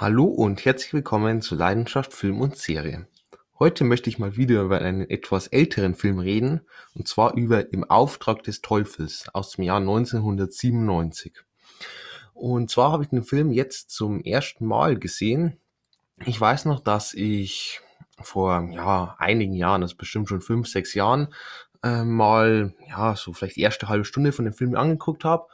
[0.00, 3.08] Hallo und herzlich willkommen zu Leidenschaft Film und Serie.
[3.58, 6.60] Heute möchte ich mal wieder über einen etwas älteren Film reden,
[6.94, 11.32] und zwar über Im Auftrag des Teufels aus dem Jahr 1997.
[12.32, 15.58] Und zwar habe ich den Film jetzt zum ersten Mal gesehen.
[16.24, 17.80] Ich weiß noch, dass ich
[18.20, 21.34] vor ja, einigen Jahren, das ist bestimmt schon fünf, sechs Jahren,
[21.82, 25.48] äh, mal ja so vielleicht die erste halbe Stunde von dem Film angeguckt habe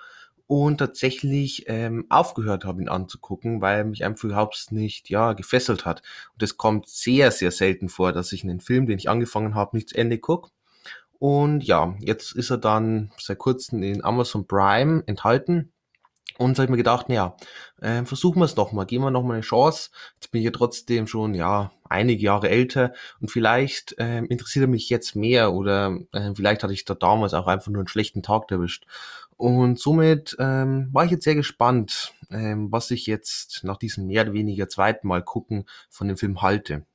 [0.47, 6.03] und tatsächlich ähm, aufgehört habe, ihn anzugucken, weil mich einfach überhaupt nicht ja gefesselt hat.
[6.35, 9.77] Und es kommt sehr, sehr selten vor, dass ich einen Film, den ich angefangen habe,
[9.77, 10.51] nicht zu Ende gucke.
[11.19, 15.73] Und ja, jetzt ist er dann seit kurzem in Amazon Prime enthalten.
[16.37, 17.37] Und so habe ich mir gedacht, naja,
[17.81, 19.91] äh, versuchen wir es doch mal, geben wir noch mal eine Chance.
[20.17, 24.69] Jetzt bin ich ja trotzdem schon, ja, einige Jahre älter und vielleicht äh, interessiert er
[24.69, 28.23] mich jetzt mehr oder äh, vielleicht hatte ich da damals auch einfach nur einen schlechten
[28.23, 28.87] Tag erwischt.
[29.37, 34.23] Und somit ähm, war ich jetzt sehr gespannt, ähm, was ich jetzt nach diesem mehr
[34.23, 36.87] oder weniger zweiten Mal gucken von dem Film halte.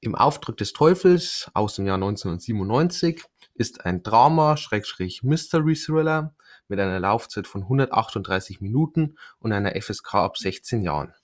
[0.00, 3.22] Im Auftrag des Teufels aus dem Jahr 1997
[3.54, 6.34] ist ein Drama, Schrägstrich Mystery Thriller
[6.68, 11.14] mit einer Laufzeit von 138 Minuten und einer FSK ab 16 Jahren.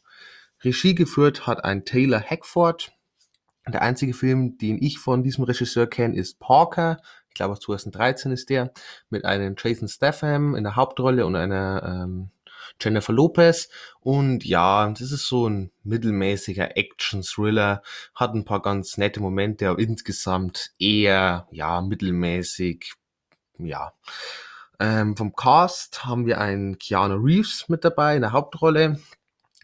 [0.62, 2.92] Regie geführt hat ein Taylor Hackford.
[3.66, 7.00] Der einzige Film, den ich von diesem Regisseur kenne, ist Parker.
[7.32, 8.72] Ich glaube, 2013 ist der
[9.08, 12.30] mit einem Jason Statham in der Hauptrolle und einer ähm,
[12.78, 13.70] Jennifer Lopez.
[14.00, 17.82] Und ja, das ist so ein mittelmäßiger Action-Thriller,
[18.14, 22.92] hat ein paar ganz nette Momente, aber insgesamt eher, ja, mittelmäßig,
[23.58, 23.94] ja.
[24.78, 29.00] Ähm, vom Cast haben wir einen Keanu Reeves mit dabei in der Hauptrolle.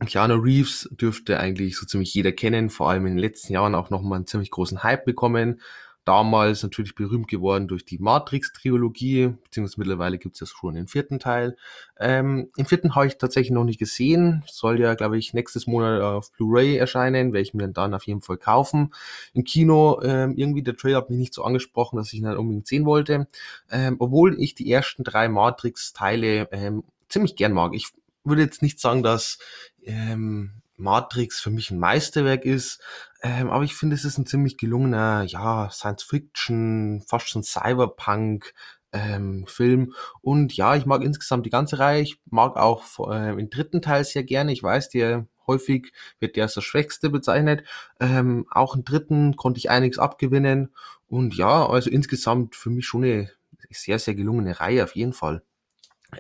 [0.06, 3.90] Keanu Reeves dürfte eigentlich so ziemlich jeder kennen, vor allem in den letzten Jahren auch
[3.90, 5.60] nochmal einen ziemlich großen Hype bekommen
[6.08, 11.18] damals natürlich berühmt geworden durch die Matrix-Trilogie, beziehungsweise mittlerweile gibt es ja schon den vierten
[11.18, 11.54] Teil.
[12.00, 14.42] Ähm, den vierten habe ich tatsächlich noch nicht gesehen.
[14.46, 18.22] Soll ja, glaube ich, nächstes Monat auf Blu-ray erscheinen, werde ich mir dann auf jeden
[18.22, 18.94] Fall kaufen.
[19.34, 22.38] Im Kino, ähm, irgendwie der Trailer hat mich nicht so angesprochen, dass ich ihn dann
[22.38, 23.28] unbedingt sehen wollte.
[23.70, 27.74] Ähm, obwohl ich die ersten drei Matrix-Teile ähm, ziemlich gern mag.
[27.74, 27.88] Ich
[28.24, 29.38] würde jetzt nicht sagen, dass
[29.84, 32.80] ähm, Matrix für mich ein Meisterwerk ist,
[33.22, 38.54] ähm, aber ich finde, es ist ein ziemlich gelungener, ja, Science-Fiction, fast schon Cyberpunk,
[38.92, 39.94] ähm, Film.
[40.20, 42.02] Und ja, ich mag insgesamt die ganze Reihe.
[42.02, 44.52] Ich mag auch äh, den dritten Teil sehr gerne.
[44.52, 47.64] Ich weiß, der häufig wird der als der Schwächste bezeichnet.
[48.00, 50.72] Ähm, auch im dritten konnte ich einiges abgewinnen.
[51.08, 53.30] Und ja, also insgesamt für mich schon eine
[53.70, 55.42] sehr, sehr gelungene Reihe auf jeden Fall.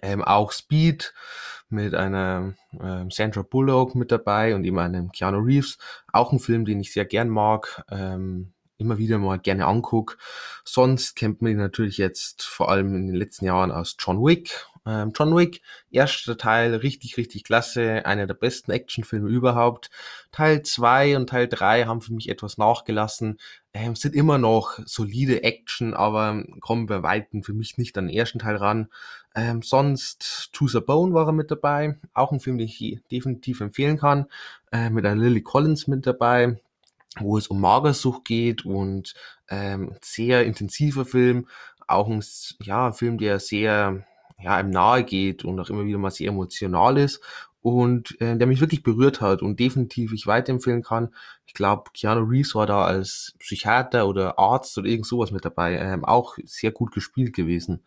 [0.02, 1.14] Ähm, auch Speed
[1.70, 5.78] mit einer ähm, Sandra Bullock mit dabei und eben einem Keanu Reeves.
[6.12, 10.18] Auch ein Film, den ich sehr gern mag, ähm, immer wieder mal gerne anguck.
[10.64, 14.66] Sonst kennt man ihn natürlich jetzt vor allem in den letzten Jahren aus John Wick
[14.88, 15.60] ähm, John Wick,
[15.90, 19.90] erster Teil, richtig, richtig klasse, einer der besten Actionfilme überhaupt.
[20.32, 23.38] Teil 2 und Teil 3 haben für mich etwas nachgelassen,
[23.74, 28.16] ähm, sind immer noch solide Action, aber kommen bei Weitem für mich nicht an den
[28.16, 28.88] ersten Teil ran.
[29.34, 33.60] Ähm, sonst To the Bone war er mit dabei, auch ein Film, den ich definitiv
[33.60, 34.26] empfehlen kann,
[34.72, 36.58] äh, mit einer Lily Collins mit dabei
[37.20, 39.14] wo es um Magersucht geht und
[39.48, 41.48] ähm, sehr intensiver Film,
[41.88, 42.22] auch ein
[42.60, 44.04] ja, Film, der sehr
[44.40, 47.20] ja, einem nahe geht und auch immer wieder mal sehr emotional ist
[47.60, 51.14] und äh, der mich wirklich berührt hat und definitiv ich weiterempfehlen kann.
[51.46, 55.76] Ich glaube, Keanu Reeves war da als Psychiater oder Arzt oder irgend sowas mit dabei,
[55.78, 57.82] ähm, auch sehr gut gespielt gewesen.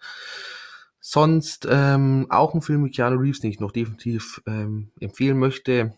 [1.00, 5.96] Sonst ähm, auch ein Film mit Keanu Reeves, den ich noch definitiv ähm, empfehlen möchte,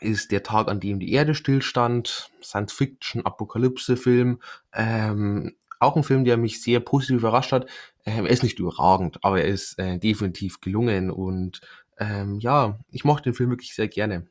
[0.00, 4.40] ist der Tag, an dem die Erde stillstand, Science-Fiction, Apokalypse-Film.
[4.72, 7.66] Ähm, auch ein Film, der mich sehr positiv überrascht hat.
[8.08, 11.60] Ähm, er ist nicht überragend, aber er ist äh, definitiv gelungen und
[11.98, 14.26] ähm, ja, ich mochte den Film wirklich sehr gerne.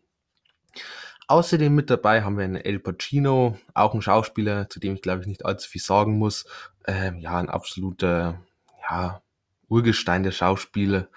[1.28, 5.22] Außerdem mit dabei haben wir einen El Pacino, auch ein Schauspieler, zu dem ich glaube
[5.22, 6.46] ich nicht allzu viel sagen muss.
[6.88, 8.42] Ähm, ja, ein absoluter,
[8.90, 9.22] ja,
[9.68, 11.10] Urgestein der Schauspieler.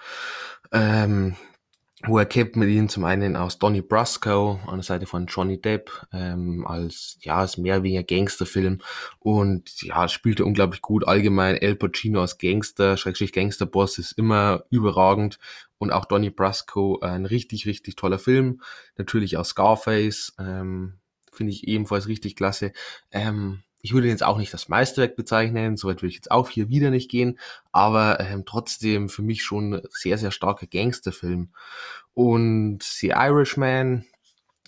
[0.71, 1.35] Ähm,
[2.07, 5.61] wo er kennt mit ihm zum einen aus Donnie Brasco an der Seite von Johnny
[5.61, 8.79] Depp ähm, als ja als mehr oder weniger Gangsterfilm.
[9.19, 11.07] Und ja spielte unglaublich gut.
[11.07, 15.37] Allgemein El Pacino als Gangster Schrägstrich Gangsterboss ist immer überragend.
[15.77, 18.61] Und auch Donnie Brasco ein richtig richtig toller Film.
[18.97, 20.99] Natürlich auch Scarface ähm,
[21.31, 22.73] finde ich ebenfalls richtig klasse.
[23.11, 26.69] Ähm, ich würde jetzt auch nicht das Meisterwerk bezeichnen, soweit würde ich jetzt auch hier
[26.69, 27.39] wieder nicht gehen,
[27.71, 31.49] aber ähm, trotzdem für mich schon sehr, sehr starker Gangsterfilm.
[32.13, 34.05] Und The Irishman,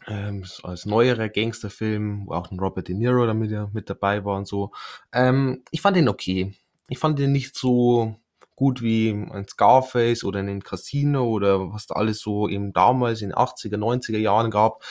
[0.07, 4.48] ähm, als neuerer Gangsterfilm, wo auch ein Robert De Niro damit mit dabei war und
[4.48, 4.71] so.
[5.12, 6.54] Ähm, ich fand den okay.
[6.89, 8.15] Ich fand den nicht so
[8.56, 13.34] gut wie ein Scarface oder ein Casino oder was da alles so eben damals in
[13.34, 14.84] 80er, 90er Jahren gab.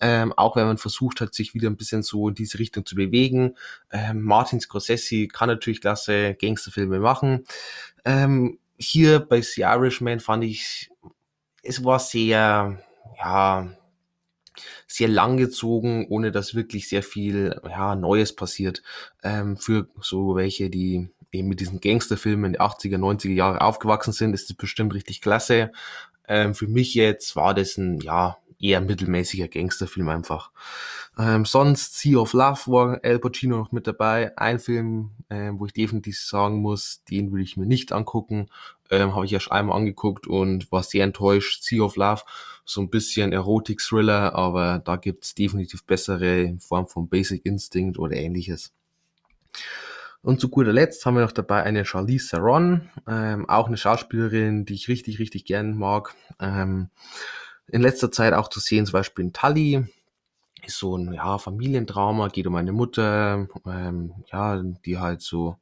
[0.00, 2.94] Ähm, auch wenn man versucht hat, sich wieder ein bisschen so in diese Richtung zu
[2.94, 3.56] bewegen.
[3.90, 7.44] Ähm, Martin Scorsese kann natürlich klasse Gangsterfilme machen.
[8.04, 10.90] Ähm, hier bei The Irishman fand ich,
[11.64, 12.78] es war sehr,
[13.18, 13.68] ja,
[14.86, 18.82] sehr langgezogen, ohne dass wirklich sehr viel ja, Neues passiert.
[19.22, 24.34] Ähm, für so welche, die eben mit diesen Gangsterfilmen der 80er, 90er Jahre aufgewachsen sind,
[24.34, 25.72] ist das bestimmt richtig klasse.
[26.26, 30.50] Ähm, für mich jetzt war das ein, ja, eher mittelmäßiger Gangsterfilm einfach.
[31.18, 34.36] Ähm, sonst Sea of Love war Al Pacino noch mit dabei.
[34.36, 38.48] Ein Film, ähm, wo ich definitiv sagen muss, den würde ich mir nicht angucken.
[38.90, 41.62] Ähm, Habe ich ja schon einmal angeguckt und war sehr enttäuscht.
[41.62, 42.22] Sea of Love,
[42.64, 48.16] so ein bisschen Erotik-Thriller, aber da gibt's definitiv bessere in Form von Basic Instinct oder
[48.16, 48.72] ähnliches.
[50.22, 54.64] Und zu guter Letzt haben wir noch dabei eine Charlize Theron, ähm, auch eine Schauspielerin,
[54.64, 56.14] die ich richtig, richtig gern mag.
[56.40, 56.90] Ähm,
[57.68, 59.86] in letzter Zeit auch zu sehen, zum Beispiel in Tully,
[60.66, 65.56] ist so ein ja, Familiendrama, geht um eine Mutter, ähm, ja, die halt so,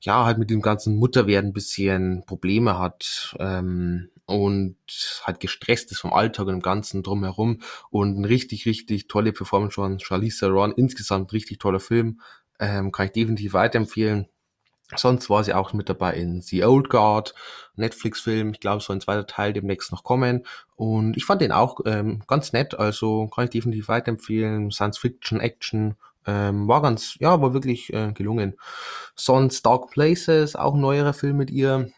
[0.00, 4.76] ja, halt mit dem ganzen Mutterwerden bisschen Probleme hat ähm, und
[5.24, 7.60] halt gestresst ist vom Alltag und dem Ganzen drumherum.
[7.90, 12.20] Und ein richtig, richtig tolle Performance von Charlize Theron, insgesamt richtig toller Film,
[12.60, 14.28] ähm, kann ich definitiv weiterempfehlen.
[14.96, 17.34] Sonst war sie auch mit dabei in The Old Guard,
[17.76, 18.52] Netflix-Film.
[18.52, 20.44] Ich glaube, es soll ein zweiter Teil demnächst noch kommen.
[20.76, 24.70] Und ich fand den auch ähm, ganz nett, also kann ich definitiv weiterempfehlen.
[24.70, 25.96] Science Fiction, Action,
[26.26, 28.56] ähm, war ganz, ja, war wirklich äh, gelungen.
[29.14, 31.90] Sonst Dark Places, auch neuerer Film mit ihr.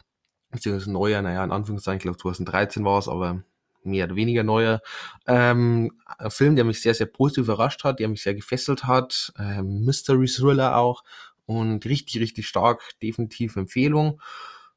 [0.50, 3.42] Beziehungsweise neuer, naja, in Anführungszeichen, ich glaube 2013 war es, aber
[3.86, 4.80] mehr oder weniger neuer.
[5.26, 9.32] Ähm, ein Film, der mich sehr, sehr positiv überrascht hat, der mich sehr gefesselt hat.
[9.38, 11.04] Ähm, Mystery Thriller auch
[11.46, 14.20] und richtig, richtig stark, definitiv Empfehlung.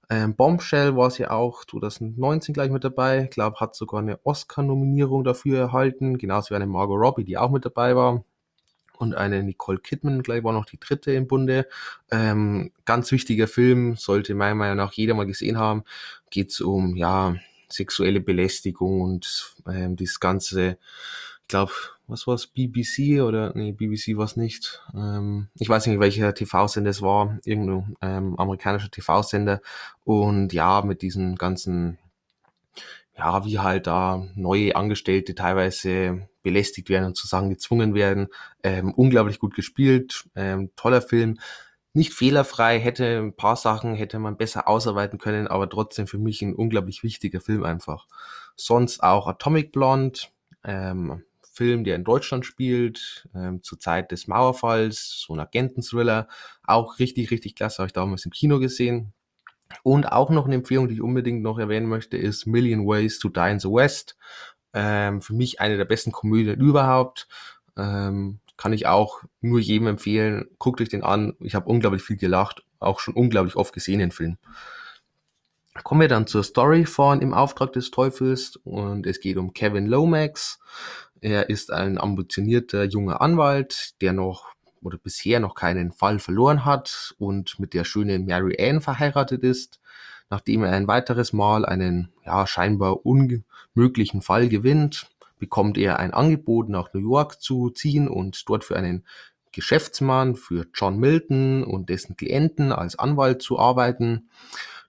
[0.09, 3.25] Ähm, Bombshell war sie auch 2019 gleich mit dabei.
[3.25, 6.17] Ich glaube, hat sogar eine Oscar-Nominierung dafür erhalten.
[6.17, 8.23] Genauso wie eine Margot Robbie, die auch mit dabei war.
[8.97, 11.67] Und eine Nicole Kidman, gleich war noch die dritte im Bunde.
[12.11, 15.83] Ähm, ganz wichtiger Film, sollte meiner Meinung nach jeder mal gesehen haben.
[16.31, 17.35] Geht's um, ja,
[17.71, 20.77] sexuelle Belästigung und ähm, das ganze,
[21.41, 21.71] ich glaube,
[22.09, 24.81] was war's, BBC oder nee, BBC war es nicht.
[24.93, 29.61] Ähm, ich weiß nicht, welcher TV-Sender es war, irgendein ähm, amerikanischer TV-Sender.
[30.03, 31.99] Und ja, mit diesen ganzen,
[33.15, 38.27] ja, wie halt da neue Angestellte teilweise belästigt werden und zu gezwungen werden.
[38.63, 41.39] Ähm, unglaublich gut gespielt, ähm, toller Film.
[41.93, 46.41] Nicht fehlerfrei, hätte ein paar Sachen hätte man besser ausarbeiten können, aber trotzdem für mich
[46.41, 48.07] ein unglaublich wichtiger Film einfach.
[48.55, 50.19] Sonst auch Atomic Blonde,
[50.63, 51.23] ähm,
[51.59, 56.29] Film, der in Deutschland spielt, ähm, zur Zeit des Mauerfalls, so ein Agenten-Thriller.
[56.63, 59.13] Auch richtig, richtig klasse, habe ich damals im Kino gesehen.
[59.83, 63.29] Und auch noch eine Empfehlung, die ich unbedingt noch erwähnen möchte, ist Million Ways to
[63.29, 64.17] Die in the West.
[64.73, 67.27] Ähm, für mich eine der besten Komödien überhaupt.
[67.77, 70.49] Ähm, kann ich auch nur jedem empfehlen.
[70.59, 71.33] Guckt euch den an.
[71.39, 74.37] Ich habe unglaublich viel gelacht, auch schon unglaublich oft gesehen den Film.
[75.83, 79.87] Kommen wir dann zur Story von Im Auftrag des Teufels und es geht um Kevin
[79.87, 80.59] Lomax.
[81.21, 84.49] Er ist ein ambitionierter junger Anwalt, der noch
[84.81, 89.79] oder bisher noch keinen Fall verloren hat und mit der schönen Mary Ann verheiratet ist.
[90.29, 95.09] Nachdem er ein weiteres Mal einen ja, scheinbar unmöglichen Fall gewinnt,
[95.39, 99.05] bekommt er ein Angebot, nach New York zu ziehen und dort für einen
[99.51, 104.29] Geschäftsmann, für John Milton und dessen Klienten als Anwalt zu arbeiten.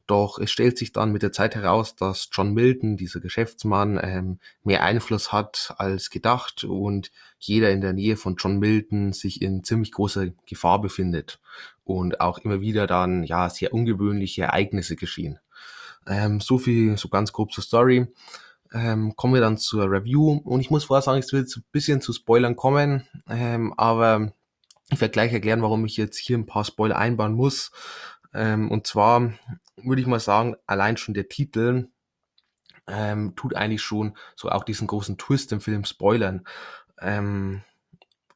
[0.07, 4.41] Doch es stellt sich dann mit der Zeit heraus, dass John Milton, dieser Geschäftsmann, ähm,
[4.65, 9.63] mehr Einfluss hat als gedacht und jeder in der Nähe von John Milton sich in
[9.63, 11.39] ziemlich großer Gefahr befindet
[11.85, 15.39] und auch immer wieder dann ja sehr ungewöhnliche Ereignisse geschehen.
[16.09, 18.09] Ähm, so viel, so ganz grob zur Story.
[18.73, 22.01] Ähm, kommen wir dann zur Review und ich muss vorher sagen, es wird ein bisschen
[22.01, 24.33] zu Spoilern kommen, ähm, aber
[24.91, 27.73] ich werde gleich erklären, warum ich jetzt hier ein paar Spoiler einbauen muss.
[28.33, 29.33] Ähm, und zwar
[29.77, 31.89] würde ich mal sagen, allein schon der Titel
[32.87, 36.45] ähm, tut eigentlich schon so auch diesen großen Twist im Film spoilern.
[37.01, 37.63] Ähm,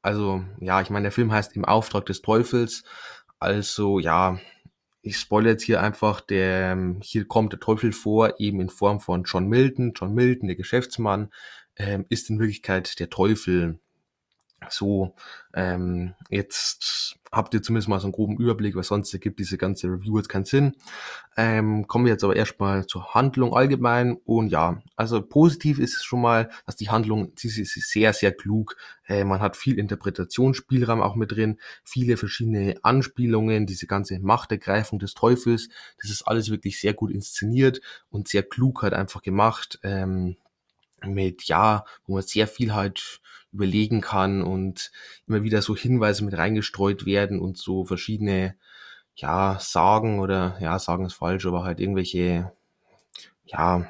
[0.02, 2.84] also ja, ich meine, der Film heißt Im Auftrag des Teufels.
[3.38, 4.38] Also ja,
[5.04, 9.00] ich spoilere jetzt hier einfach, der, ähm, hier kommt der Teufel vor, eben in Form
[9.00, 9.92] von John Milton.
[9.94, 11.30] John Milton, der Geschäftsmann,
[11.76, 13.80] ähm, ist in Wirklichkeit der Teufel.
[14.70, 15.14] So,
[15.54, 19.88] ähm, jetzt habt ihr zumindest mal so einen groben Überblick, weil sonst ergibt diese ganze
[19.88, 20.74] Review jetzt keinen Sinn.
[21.36, 24.16] Ähm, kommen wir jetzt aber erstmal zur Handlung allgemein.
[24.24, 28.32] Und ja, also positiv ist es schon mal, dass die Handlung, sie ist sehr, sehr
[28.32, 28.76] klug.
[29.06, 35.14] Äh, man hat viel Interpretationsspielraum auch mit drin, viele verschiedene Anspielungen, diese ganze Machtergreifung des
[35.14, 35.68] Teufels.
[36.00, 37.80] Das ist alles wirklich sehr gut inszeniert
[38.10, 39.78] und sehr klug halt einfach gemacht.
[39.82, 40.36] Ähm,
[41.06, 43.20] mit, ja, wo man sehr viel halt
[43.54, 44.90] überlegen kann und
[45.26, 48.56] immer wieder so Hinweise mit reingestreut werden und so verschiedene,
[49.14, 52.52] ja, Sagen oder, ja, Sagen ist falsch, aber halt irgendwelche,
[53.46, 53.88] ja,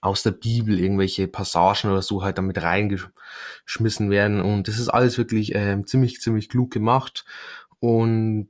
[0.00, 4.40] aus der Bibel irgendwelche Passagen oder so halt damit reingeschmissen werden.
[4.40, 7.24] Und das ist alles wirklich ähm, ziemlich, ziemlich klug gemacht.
[7.78, 8.48] Und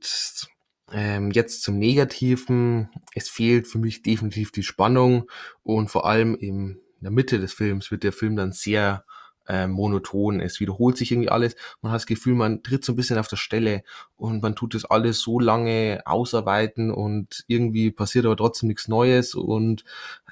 [0.91, 2.89] ähm, jetzt zum Negativen.
[3.13, 5.29] Es fehlt für mich definitiv die Spannung.
[5.61, 9.03] Und vor allem im in der Mitte des Films wird der Film dann sehr
[9.47, 10.39] äh, monoton.
[10.39, 11.55] Es wiederholt sich irgendwie alles.
[11.81, 13.83] Man hat das Gefühl, man tritt so ein bisschen auf der Stelle
[14.15, 19.35] und man tut das alles so lange ausarbeiten und irgendwie passiert aber trotzdem nichts Neues
[19.35, 19.83] und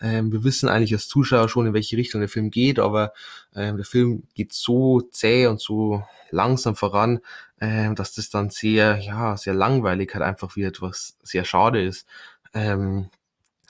[0.02, 3.14] ähm, wir wissen eigentlich als Zuschauer schon, in welche Richtung der Film geht, aber
[3.56, 7.20] ähm, der Film geht so zäh und so langsam voran,
[7.60, 12.08] ähm, dass das dann sehr, ja, sehr langweilig halt einfach wird, was sehr schade ist.
[12.54, 13.10] Ähm,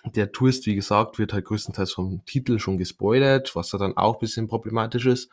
[0.06, 4.20] der Twist, wie gesagt, wird halt größtenteils vom Titel schon gespoilert, was da dann auch
[4.20, 5.30] bisschen problematisch ist.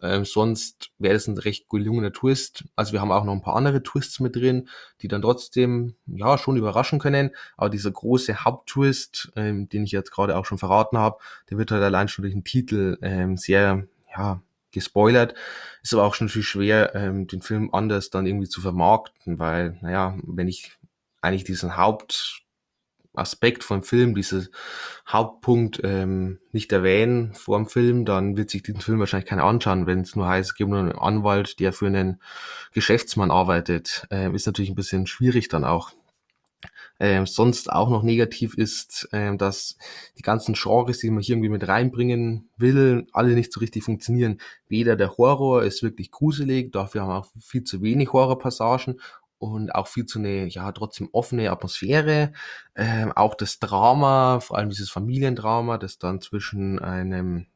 [0.00, 2.64] Ähm, sonst wäre es ein recht gelungener Twist.
[2.76, 4.68] Also wir haben auch noch ein paar andere Twists mit drin,
[5.02, 7.30] die dann trotzdem ja schon überraschen können.
[7.56, 11.18] Aber dieser große Haupttwist, ähm, den ich jetzt gerade auch schon verraten habe,
[11.50, 15.34] der wird halt allein schon durch den Titel ähm, sehr ja gespoilert.
[15.82, 19.78] Ist aber auch schon natürlich schwer, ähm, den Film anders dann irgendwie zu vermarkten, weil
[19.80, 20.78] naja, wenn ich
[21.20, 22.44] eigentlich diesen Haupt
[23.14, 24.50] Aspekt vom Film, dieses
[25.06, 29.86] Hauptpunkt ähm, nicht erwähnen vor dem Film, dann wird sich diesen Film wahrscheinlich keiner anschauen,
[29.86, 32.20] wenn es nur heißt, es gibt nur einen Anwalt, der für einen
[32.72, 34.06] Geschäftsmann arbeitet.
[34.10, 35.92] Ähm, ist natürlich ein bisschen schwierig dann auch.
[37.00, 39.76] Ähm, sonst auch noch negativ ist, ähm, dass
[40.18, 44.40] die ganzen Genres, die man hier irgendwie mit reinbringen will, alle nicht so richtig funktionieren.
[44.66, 49.00] Weder der Horror ist wirklich gruselig, dafür haben wir auch viel zu wenig Horrorpassagen
[49.38, 52.32] und auch viel zu eine, ja, trotzdem offene Atmosphäre.
[52.74, 57.46] Ähm, auch das Drama, vor allem dieses Familiendrama, das dann zwischen einem,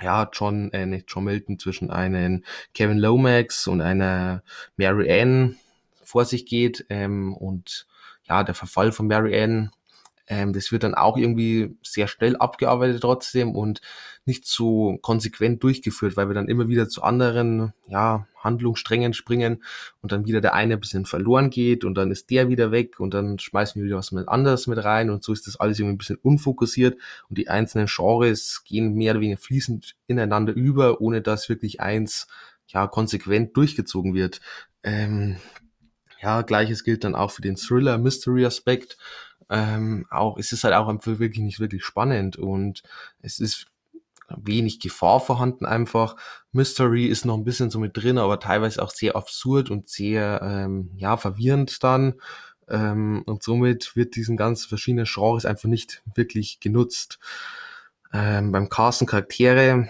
[0.00, 2.44] ja, John, äh, nicht John Milton, zwischen einem
[2.74, 4.42] Kevin Lomax und einer
[4.76, 5.56] Mary Ann
[6.04, 7.86] vor sich geht ähm, und
[8.28, 9.70] ja, der Verfall von Mary Ann
[10.28, 13.80] ähm, das wird dann auch irgendwie sehr schnell abgearbeitet trotzdem und
[14.26, 19.64] nicht so konsequent durchgeführt, weil wir dann immer wieder zu anderen ja, Handlungssträngen springen
[20.02, 23.00] und dann wieder der eine ein bisschen verloren geht und dann ist der wieder weg
[23.00, 25.78] und dann schmeißen wir wieder was mit anderes mit rein und so ist das alles
[25.78, 31.00] irgendwie ein bisschen unfokussiert und die einzelnen Genres gehen mehr oder weniger fließend ineinander über,
[31.00, 32.28] ohne dass wirklich eins
[32.66, 34.42] ja konsequent durchgezogen wird.
[34.82, 35.38] Ähm,
[36.20, 38.98] ja, gleiches gilt dann auch für den Thriller-Mystery-Aspekt
[39.50, 42.82] ähm, auch, es ist halt auch einfach wirklich nicht wirklich spannend und
[43.20, 43.66] es ist
[44.36, 46.16] wenig Gefahr vorhanden einfach.
[46.52, 50.40] Mystery ist noch ein bisschen so mit drin, aber teilweise auch sehr absurd und sehr,
[50.42, 52.14] ähm, ja, verwirrend dann.
[52.68, 57.18] Ähm, und somit wird diesen ganz verschiedenen Genres einfach nicht wirklich genutzt.
[58.12, 59.88] Ähm, beim Casten Charaktere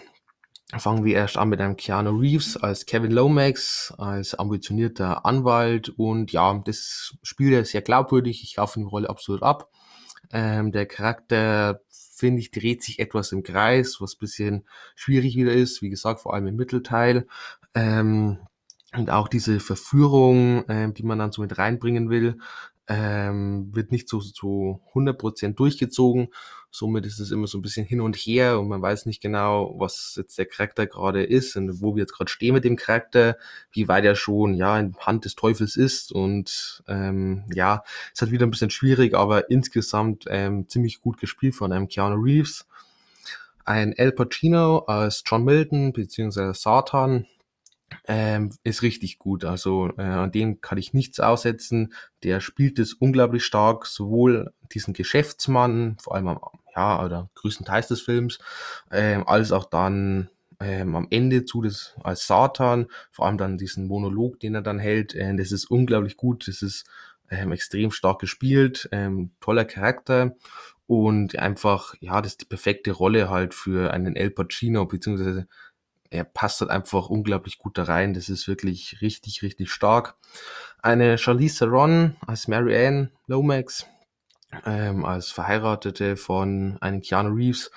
[0.77, 6.31] fangen wir erst an mit einem Keanu Reeves als Kevin Lomax, als ambitionierter Anwalt und
[6.33, 8.43] ja, das spielt er sehr glaubwürdig.
[8.43, 9.71] Ich kaufe die Rolle absolut ab.
[10.31, 15.81] Ähm, der Charakter, finde ich, dreht sich etwas im Kreis, was bisschen schwierig wieder ist.
[15.81, 17.27] Wie gesagt, vor allem im Mittelteil.
[17.75, 18.39] Ähm,
[18.95, 22.39] und auch diese Verführung, ähm, die man dann so mit reinbringen will,
[22.89, 26.29] ähm, wird nicht so zu 100% durchgezogen.
[26.71, 29.75] Somit ist es immer so ein bisschen hin und her und man weiß nicht genau,
[29.79, 33.37] was jetzt der Charakter gerade ist und wo wir jetzt gerade stehen mit dem Charakter,
[33.73, 38.33] wie weit er schon ja in Hand des Teufels ist und ähm, ja, ist halt
[38.33, 42.67] wieder ein bisschen schwierig, aber insgesamt ähm, ziemlich gut gespielt von einem Keanu Reeves.
[43.65, 47.27] Ein El Pacino als John Milton beziehungsweise Satan
[48.07, 49.45] ähm, ist richtig gut.
[49.45, 51.93] Also äh, an dem kann ich nichts aussetzen.
[52.23, 56.41] Der spielt es unglaublich stark, sowohl diesen Geschäftsmann, vor allem am,
[56.75, 58.39] ja, oder größtenteils des Films,
[58.91, 60.31] ähm, als auch dann
[60.61, 64.79] ähm, am Ende zu des, als Satan, vor allem dann diesen Monolog, den er dann
[64.79, 66.85] hält, äh, das ist unglaublich gut, das ist
[67.31, 70.35] ähm, extrem stark gespielt, ähm, toller Charakter
[70.87, 75.47] und einfach, ja, das ist die perfekte Rolle halt für einen El Pacino, beziehungsweise
[76.11, 78.15] er passt halt einfach unglaublich gut da rein.
[78.15, 80.17] Das ist wirklich richtig, richtig stark.
[80.81, 83.87] Eine Charlize Theron als Mary Ann Lomax,
[84.65, 87.71] ähm, als Verheiratete von einem Keanu Reeves,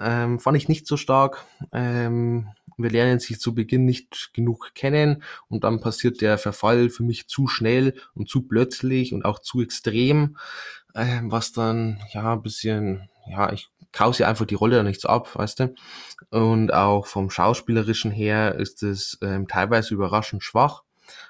[0.00, 1.44] ähm, fand ich nicht so stark.
[1.72, 2.48] Ähm,
[2.78, 7.28] wir lernen sich zu Beginn nicht genug kennen und dann passiert der Verfall für mich
[7.28, 10.36] zu schnell und zu plötzlich und auch zu extrem,
[10.94, 15.00] äh, was dann ja ein bisschen, ja, ich kaus ja einfach die Rolle da nicht
[15.00, 15.74] so ab, weißt du.
[16.30, 20.82] Und auch vom Schauspielerischen her ist es ähm, teilweise überraschend schwach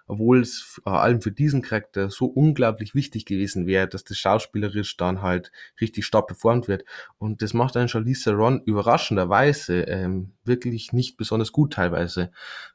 [0.07, 4.97] obwohl es vor allem für diesen Charakter so unglaublich wichtig gewesen wäre, dass das schauspielerisch
[4.97, 6.85] dann halt richtig stark performt wird.
[7.19, 12.31] Und das macht dann Charlize Theron überraschenderweise ähm, wirklich nicht besonders gut teilweise.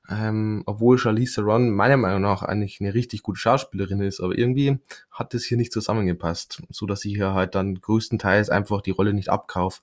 [0.09, 4.79] Ähm, obwohl Charlize Theron meiner Meinung nach eigentlich eine richtig gute Schauspielerin ist, aber irgendwie
[5.11, 9.13] hat das hier nicht zusammengepasst, so dass ich hier halt dann größtenteils einfach die Rolle
[9.13, 9.81] nicht abkaufe,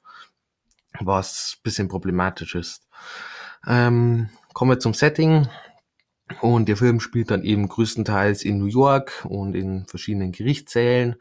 [1.00, 2.86] was bisschen problematisch ist.
[3.66, 5.48] Ähm, kommen wir zum Setting.
[6.40, 11.16] Und der Film spielt dann eben größtenteils in New York und in verschiedenen Gerichtssälen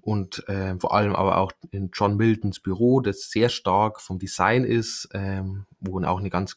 [0.00, 4.64] und äh, vor allem aber auch in John Miltons Büro, das sehr stark vom Design
[4.64, 6.56] ist, ähm, wo auch eine ganz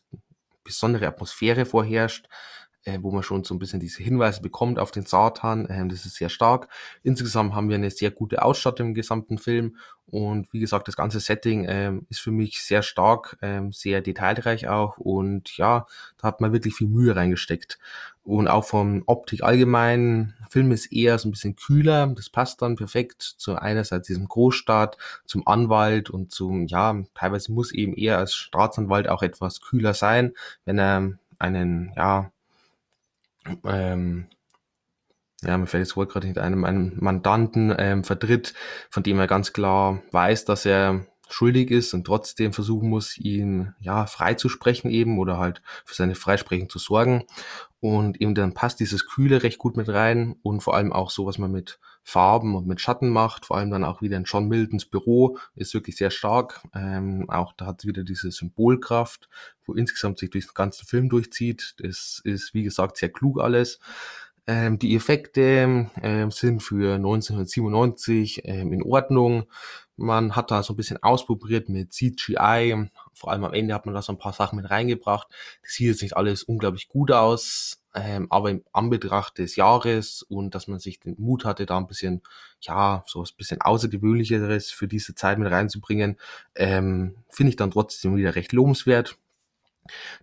[0.63, 2.27] besondere Atmosphäre vorherrscht
[2.85, 5.67] äh, wo man schon so ein bisschen diese Hinweise bekommt auf den Satan.
[5.69, 6.67] Ähm, das ist sehr stark.
[7.03, 9.77] Insgesamt haben wir eine sehr gute Ausstattung im gesamten Film
[10.11, 14.67] und wie gesagt, das ganze Setting ähm, ist für mich sehr stark, ähm, sehr detailreich
[14.67, 15.85] auch und ja,
[16.17, 17.79] da hat man wirklich viel Mühe reingesteckt.
[18.23, 22.75] Und auch vom Optik allgemein, Film ist eher so ein bisschen kühler, das passt dann
[22.75, 28.33] perfekt zu einerseits diesem Großstaat, zum Anwalt und zum, ja, teilweise muss eben eher als
[28.35, 30.33] Staatsanwalt auch etwas kühler sein,
[30.65, 32.31] wenn er einen, ja,
[33.65, 34.27] ähm,
[35.43, 38.53] ja, mir fällt das Wort gerade nicht ein, einen Mandanten ähm, vertritt,
[38.89, 43.73] von dem er ganz klar weiß, dass er schuldig ist und trotzdem versuchen muss, ihn
[43.79, 47.23] ja freizusprechen eben oder halt für seine Freisprechung zu sorgen.
[47.81, 51.25] Und eben dann passt dieses Kühle recht gut mit rein und vor allem auch so,
[51.25, 53.47] was man mit Farben und mit Schatten macht.
[53.47, 56.61] Vor allem dann auch wieder in John Miltons Büro ist wirklich sehr stark.
[56.75, 59.29] Ähm, auch da hat wieder diese Symbolkraft,
[59.65, 61.73] wo insgesamt sich durch den ganzen Film durchzieht.
[61.79, 63.79] Das ist, wie gesagt, sehr klug alles.
[64.47, 69.45] Ähm, die Effekte ähm, sind für 1997 ähm, in Ordnung.
[69.97, 72.89] Man hat da so ein bisschen ausprobiert mit CGI.
[73.13, 75.27] Vor allem am Ende hat man da so ein paar Sachen mit reingebracht.
[75.61, 80.55] Das sieht jetzt nicht alles unglaublich gut aus, ähm, aber im Anbetracht des Jahres und
[80.55, 82.21] dass man sich den Mut hatte, da ein bisschen,
[82.61, 86.17] ja, so was bisschen Außergewöhnlicheres für diese Zeit mit reinzubringen,
[86.55, 89.17] ähm, finde ich dann trotzdem wieder recht lobenswert.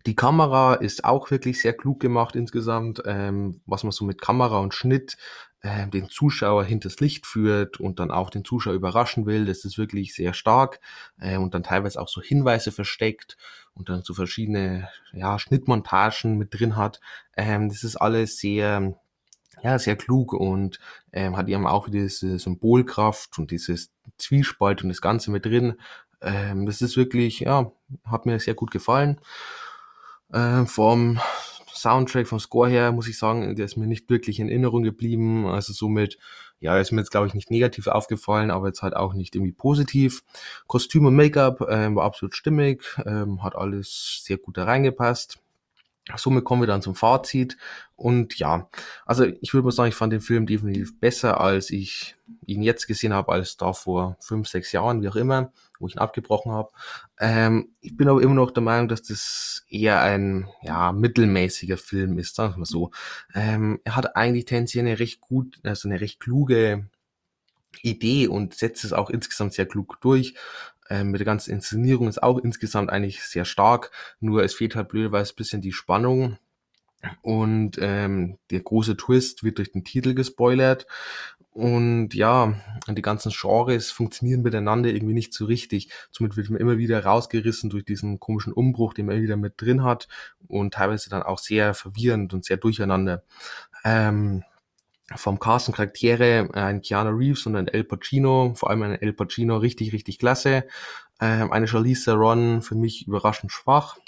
[0.07, 4.59] Die Kamera ist auch wirklich sehr klug gemacht insgesamt, ähm, was man so mit Kamera
[4.59, 5.17] und Schnitt
[5.61, 9.47] äh, den Zuschauer hinters Licht führt und dann auch den Zuschauer überraschen will.
[9.47, 10.81] Das ist wirklich sehr stark
[11.21, 13.37] äh, und dann teilweise auch so Hinweise versteckt
[13.75, 17.01] und dann so verschiedene ja, Schnittmontagen mit drin hat.
[17.37, 18.95] Ähm, das ist alles sehr
[19.63, 20.79] ja, sehr klug und
[21.13, 25.75] ähm, hat eben auch diese Symbolkraft und dieses Zwiespalt und das Ganze mit drin.
[26.21, 27.73] Ähm, das ist wirklich, ja,
[28.05, 29.21] hat mir sehr gut gefallen.
[30.33, 31.19] Äh, vom
[31.73, 35.47] Soundtrack, vom Score her, muss ich sagen, der ist mir nicht wirklich in Erinnerung geblieben.
[35.47, 36.19] Also somit,
[36.61, 39.53] ja, ist mir jetzt, glaube ich, nicht negativ aufgefallen, aber jetzt halt auch nicht irgendwie
[39.53, 40.23] positiv.
[40.67, 45.39] Kostüm und Make-up ähm, war absolut stimmig, ähm, hat alles sehr gut da reingepasst.
[46.17, 47.57] Somit kommen wir dann zum Fazit.
[47.97, 48.69] Und ja,
[49.05, 52.17] also ich würde mal sagen, ich fand den Film definitiv besser, als ich
[52.47, 55.97] ihn jetzt gesehen habe, als da vor fünf, sechs Jahren, wie auch immer, wo ich
[55.97, 56.71] ihn abgebrochen habe.
[57.19, 62.19] Ähm, ich bin aber immer noch der Meinung, dass das eher ein ja, mittelmäßiger Film
[62.19, 62.91] ist, sagen wir mal so.
[63.35, 66.89] Ähm, er hat eigentlich tendenziell eine recht gut, also eine recht kluge
[67.83, 70.35] Idee und setzt es auch insgesamt sehr klug durch.
[70.91, 74.89] Ähm, mit der ganzen Inszenierung ist auch insgesamt eigentlich sehr stark, nur es fehlt halt
[74.89, 76.39] blöderweise ein bisschen die Spannung.
[77.23, 80.87] Und ähm, der große Twist wird durch den Titel gespoilert.
[81.53, 82.55] Und ja,
[82.89, 85.91] die ganzen Genres funktionieren miteinander irgendwie nicht so richtig.
[86.11, 89.83] Somit wird man immer wieder rausgerissen durch diesen komischen Umbruch, den man wieder mit drin
[89.83, 90.09] hat.
[90.47, 93.23] Und teilweise dann auch sehr verwirrend und sehr durcheinander.
[93.85, 94.45] Ähm,
[95.17, 99.01] vom Cast und Charaktere äh, ein Keanu Reeves und ein El Pacino, vor allem ein
[99.01, 100.65] El Pacino richtig, richtig klasse.
[101.21, 103.99] Ähm, eine Charlize Theron für mich überraschend schwach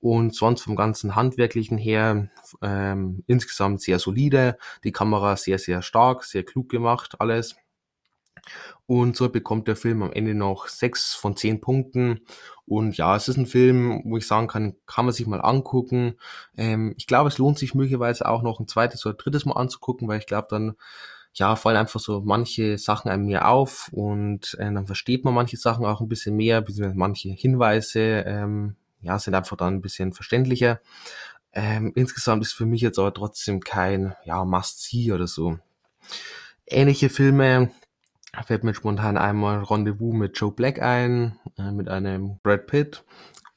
[0.00, 2.30] und sonst vom ganzen Handwerklichen her
[2.62, 4.56] ähm, insgesamt sehr solide.
[4.84, 7.56] Die Kamera sehr, sehr stark, sehr klug gemacht, alles.
[8.86, 12.20] Und so bekommt der Film am Ende noch sechs von zehn Punkten.
[12.66, 16.16] Und ja, es ist ein Film, wo ich sagen kann, kann man sich mal angucken.
[16.56, 20.08] Ähm, ich glaube, es lohnt sich möglicherweise auch noch ein zweites oder drittes Mal anzugucken,
[20.08, 20.76] weil ich glaube, dann
[21.34, 25.56] ja, fallen einfach so manche Sachen einem mehr auf und äh, dann versteht man manche
[25.56, 30.12] Sachen auch ein bisschen mehr, beziehungsweise manche Hinweise, ähm, ja, sind einfach dann ein bisschen
[30.12, 30.80] verständlicher.
[31.52, 35.58] Ähm, insgesamt ist für mich jetzt aber trotzdem kein, ja, Must-See oder so.
[36.66, 37.70] Ähnliche Filme,
[38.46, 43.04] fällt mir spontan einmal Rendezvous mit Joe Black ein, äh, mit einem Brad Pitt.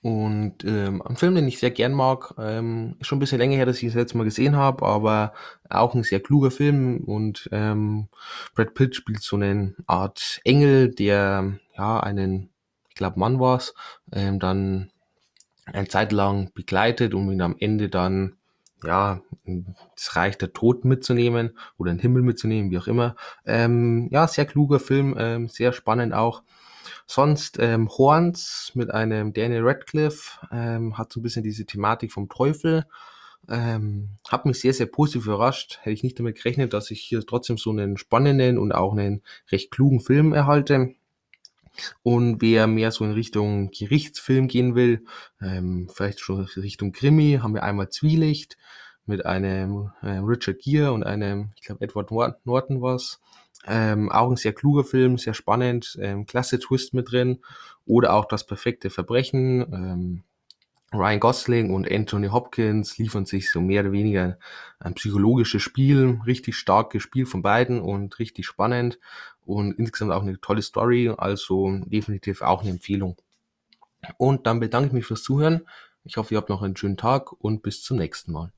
[0.02, 3.56] Und ähm, ein Film, den ich sehr gern mag, ähm, ist schon ein bisschen länger
[3.56, 5.34] her, dass ich das letzte Mal gesehen habe, aber
[5.70, 7.04] auch ein sehr kluger Film.
[7.06, 8.08] Und ähm,
[8.56, 12.50] Brad Pitt spielt so eine Art Engel, der ja einen,
[12.90, 13.76] ich glaube Mann war's,
[14.12, 14.90] ähm, dann
[15.66, 18.38] eine Zeit lang begleitet, um ihn am Ende dann
[18.84, 19.22] ja,
[19.96, 23.16] das Reich der Toten mitzunehmen oder den Himmel mitzunehmen, wie auch immer.
[23.46, 26.44] Ähm, ja, sehr kluger Film, ähm, sehr spannend auch.
[27.06, 32.30] Sonst ähm, Horns mit einem Daniel Radcliffe ähm, hat so ein bisschen diese Thematik vom
[32.30, 32.86] Teufel.
[33.50, 35.80] Ähm, hat mich sehr, sehr positiv überrascht.
[35.82, 39.24] Hätte ich nicht damit gerechnet, dass ich hier trotzdem so einen spannenden und auch einen
[39.52, 40.96] recht klugen Film erhalte.
[42.04, 45.06] Und wer mehr so in Richtung Gerichtsfilm gehen will,
[45.42, 48.58] ähm, vielleicht schon Richtung Krimi, haben wir einmal Zwielicht
[49.06, 52.12] mit einem äh, Richard Gere und einem, ich glaube, Edward
[52.46, 53.20] Norton was.
[53.68, 57.40] Ähm, auch ein sehr kluger Film, sehr spannend, ähm, klasse Twist mit drin.
[57.86, 59.62] Oder auch das perfekte Verbrechen.
[59.62, 60.24] Ähm,
[60.94, 64.38] Ryan Gosling und Anthony Hopkins liefern sich so mehr oder weniger
[64.80, 69.00] ein psychologisches Spiel, richtig stark gespielt von beiden und richtig spannend
[69.46, 73.16] und insgesamt auch eine tolle Story, also definitiv auch eine Empfehlung.
[74.18, 75.62] Und dann bedanke ich mich fürs Zuhören.
[76.04, 78.52] Ich hoffe, ihr habt noch einen schönen Tag und bis zum nächsten Mal.